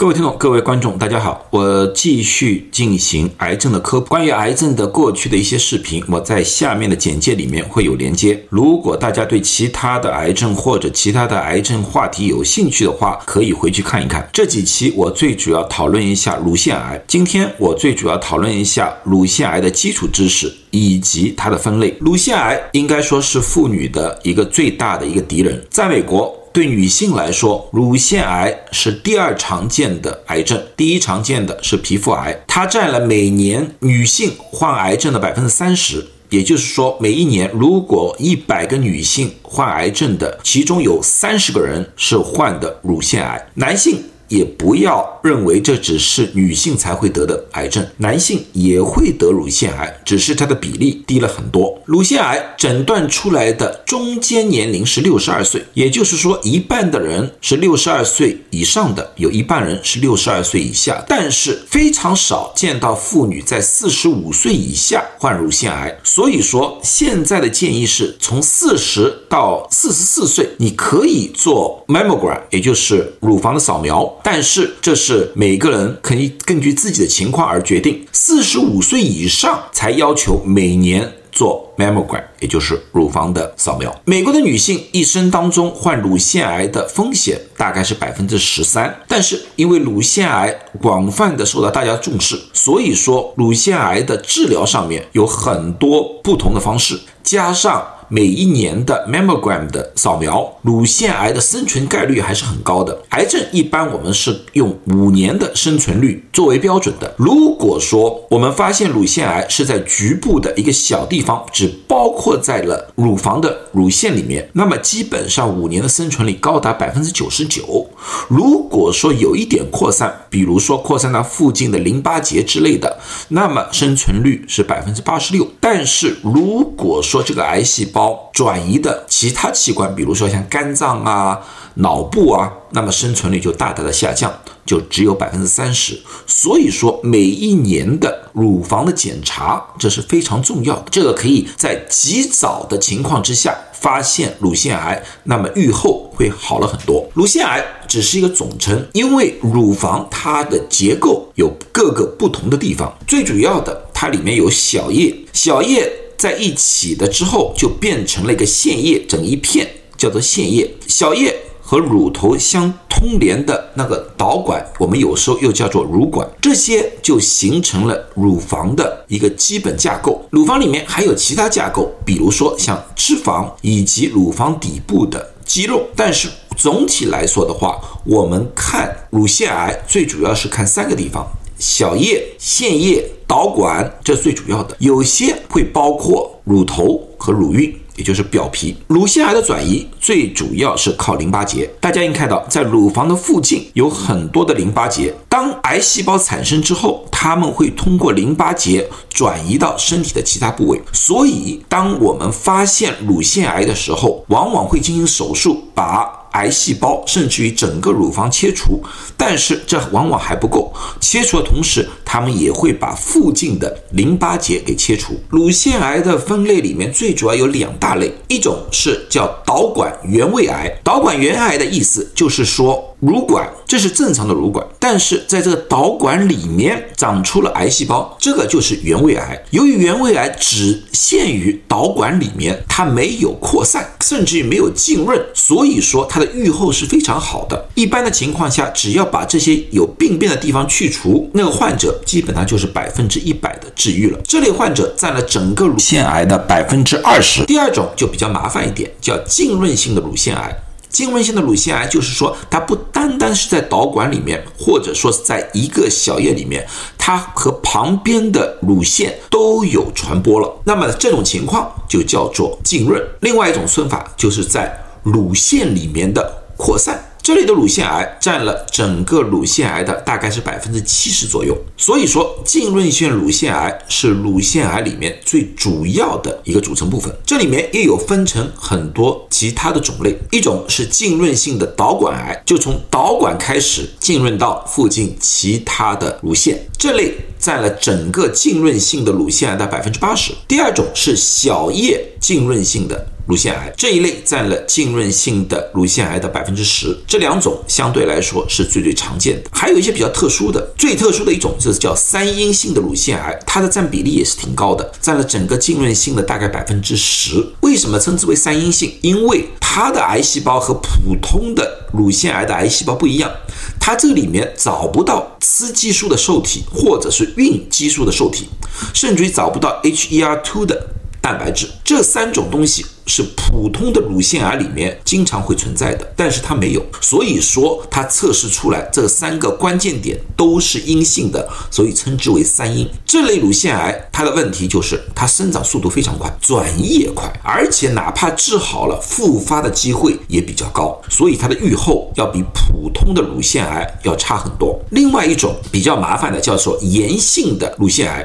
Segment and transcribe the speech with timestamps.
[0.00, 4.06] 各位听众、各位观众，大家好，我继续进行癌症的科普。
[4.06, 8.42] 关于癌症的过去的一些视频，我在下面的简介里面会有连接。
[8.48, 14.26] 如果大家对其他的癌症或者其他的癌症话题有兴趣的话，可以回去看一看。
[14.32, 16.98] 这几期我最主要讨论一下乳腺癌。
[17.06, 21.94] 今天我最主要讨论一下乳腺癌的基础知识以及它的分类。
[22.00, 26.39] 乳腺癌应该说是妇女的一个最大的一个敌人，在美国。
[26.52, 36.04] 对女性来说，乳腺癌是第二常见的癌症，第一常见的是皮肤癌，它占了每年女性患癌症的百分之三十。
[36.28, 44.02] 也就是说，每一年如果一百个女性患癌症的，其中有三十个人是患的乳腺癌，男性。
[44.30, 51.76] 也不要认为这只是女性才会得的癌症，男性也会得乳腺癌，只是它的比例低了很多。
[51.84, 61.04] 乳腺癌诊断出来的中间年龄是六十二岁，也就是说，一半的人是六十二岁以上的，有一半人是六十二岁以下。
[61.08, 74.06] 但是非常少见到妇女在四十五岁以下患乳腺癌，所以说现在的建议是从四十到四十四岁，你可以做 mammogram，也就是乳房的扫描。
[74.22, 78.06] 但是这是每个人可以根据自己的情况而决定。
[78.12, 83.94] 四十五岁以上才要求每年做 mammogram，也就是乳房的扫描。
[84.04, 97.84] 美国的女性一生当中患乳腺癌的风险大概是百分之十三，但是因为乳腺癌广泛的受到大家重视，所以说乳腺癌的治疗上面有很多不同的方式，加上。
[98.12, 103.00] 每一年的 mammogram 的扫描，乳腺癌的生存概率还是很高的。
[103.10, 107.14] 癌症一般我们是用五年的生存率作为标准的。
[107.16, 117.88] 如果说我们发现乳腺癌是在局部的一个小地方，只包括在了乳房的乳腺里面，那么基本上五年的生存率高达百分之九十九。
[118.28, 122.98] 如果说有一点扩散，比如说扩散到附近的淋巴结之类的，
[123.28, 125.46] 那么生存率是百分之八十六。
[125.60, 131.40] 但是如果说这个癌细胞，转移的其他器官，比如说像肝脏啊、
[131.74, 134.32] 脑部啊，那么生存率就大大的下降，
[134.64, 136.00] 就只有百分之三十。
[136.26, 140.84] 所以说，每一年的乳房的检查，这是非常重要的。
[140.90, 147.08] 这个可以在及早的情况之下发现乳腺癌，那么愈后会好了很多。
[147.14, 155.90] 乳腺癌只是一个总称，因为乳房它的结构有各个不同的地方，最主要的它里面有小叶，小叶。
[156.18, 159.66] 在一起的之后，就变成了一个腺叶，整一片
[159.96, 160.70] 叫做腺叶。
[160.86, 170.22] 小叶和乳头相通连的那个导管，我们有时候又叫做乳管，这些就形成了乳房的一个基本架构。
[170.28, 175.84] 乳房里面还有其他架构，比如说像脂肪以及乳房底部的肌肉。
[175.96, 181.26] 但是总体来说的话，我们看乳腺癌最主要是看三个地方。
[181.58, 184.76] 小叶、腺叶、导管，这最主要的。
[184.78, 188.74] 有些会包括乳头和乳晕，也就是表皮。
[188.88, 191.70] 乳腺癌的转移最主要是靠淋巴结。
[191.78, 195.14] 大家应看到，在乳房的附近有很多的淋巴结。
[195.28, 200.80] 当癌细胞产生之后，它们会通过淋巴结转移到身体的其他部位。
[200.94, 206.19] 所以，当我们发现乳腺癌的时候，往往会进行手术把。
[206.32, 208.82] 癌细胞甚至于整个乳房切除，
[209.16, 210.72] 但是这往往还不够。
[211.00, 215.20] 切除的同时，他们也会把附近的淋巴结给切除。
[215.28, 220.70] 乳腺癌的分类里面最主要有两大类，一种是叫导管原位癌。
[220.84, 222.86] 导管原癌的意思就是说。
[223.00, 229.42] 乳管，这是正常的乳管，但是在这个导管里面长出了癌细胞，这个就是原位癌。
[229.50, 237.68] 由于原位癌只限于导管里面，它没有扩散，甚至于没有浸润，所以说它的预后是非常好的。
[237.74, 244.18] 一般的情况下，只要把这些有病变的地方去除，那个患者基本上就是百分之一百的治愈了。
[244.24, 247.46] 这类患者占了整个乳腺癌的百分之二十。
[247.46, 250.54] 第二种就比较麻烦一点，叫浸润性的乳腺癌。
[250.90, 256.66] 浸润性的乳腺癌就是说，它不单单是在导管里面，或者说是在一个小叶里面，
[256.98, 260.52] 它和旁边的乳腺都有传播了。
[260.64, 263.02] 那么这种情况就叫做浸润。
[263.20, 267.09] 另外一种说法就是在乳腺里面的扩散。
[267.32, 277.14] 这里的乳腺癌占了整个乳腺癌的大概是百分之七十左右，所以说浸润性乳腺癌是乳腺癌里面最主要的一个组成部分。
[277.24, 290.32] 这里面也有分成很多其他的种类，一种是浸润性的导管癌，就从导管开始浸润到附近其他的乳腺，这类占了整个浸润性的乳腺癌的百分之八十。
[290.48, 293.06] 第二种是小叶浸润性的。
[293.30, 299.48] 乳腺癌这一类占了浸润性的乳腺癌的百分之十，这两种相对来说是最最常见的。
[299.52, 307.46] 还有一些比较特殊的，最特殊的一种就是叫三阴性的乳腺癌，它的占比例也是挺高的，占了整个浸润性的大概百分之十。
[307.60, 308.92] 为什么称之为三阴性？
[309.00, 313.30] 因为它的癌细胞和普通的乳腺癌的癌细胞不一样，
[313.78, 318.48] 它这里面找不到雌激素的受体，或者是孕激素的受体，
[318.92, 320.88] 甚至于找不到 HER2 的
[321.22, 322.84] 蛋白质，这三种东西。
[323.10, 332.88] 是普通的乳腺癌里面经常会存在的，但是它没有，所以说它测试出来这三个关键点都是阴性的，所以称之为三阴。
[333.04, 344.80] 这类乳腺癌它的问题就是它生长速度非常快，转移也快，而且哪怕治好了，复发的机会也比较高，所以它的预后要比普通的乳腺癌要差很多。
[344.90, 348.24] 另外一种比较麻烦的叫做炎性的乳腺癌，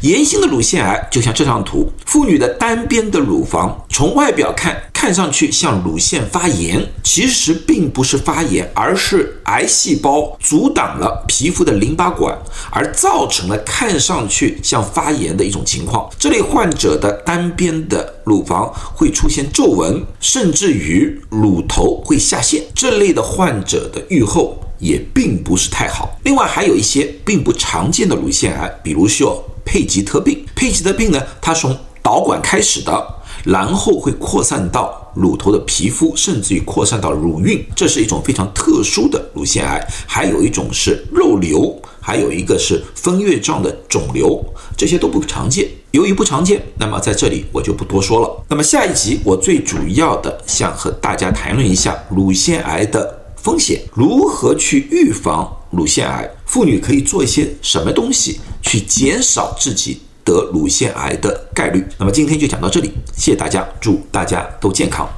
[0.00, 4.23] 炎性的乳腺癌就像这张图，妇女的单边的乳房从外。
[4.24, 12.34] 外表看看上去像乳腺发炎，其实并不是发炎，而是癌细胞阻挡了皮肤的淋巴管，
[12.70, 16.08] 而造成了看上去像发炎的一种情况。
[16.18, 22.62] 这类患者的单边的乳房会出现皱纹，甚至于乳头会下陷。
[22.74, 26.18] 这类的患者的预后也并不是太好。
[26.22, 30.42] 另外还有一些并不常见的乳腺癌，比如说佩吉特病。
[30.56, 33.13] 佩吉特病呢，它从导管开始的。
[33.44, 39.86] 然后会扩散到乳头的皮肤，甚至于扩散到乳晕，这是一种非常特殊的乳腺癌。
[40.06, 44.42] 还有一种是肉瘤，还有一个是分月状的肿瘤，
[44.76, 45.68] 这些都不常见。
[45.92, 48.44] 由于不常见，那么在这里我就不多说了。
[48.48, 60.00] 那么下一集我最主要的想和大家谈论一下乳腺癌的风险，如何去预防乳腺癌，妇女可以做一些什么东西去减少自己。
[60.24, 61.84] 得乳腺癌的概率。
[61.98, 65.08] 那么今天就讲到这里，谢谢大家，祝大家都健康。